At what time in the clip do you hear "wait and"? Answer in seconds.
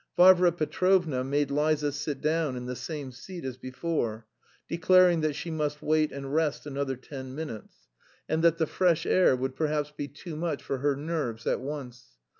5.83-6.33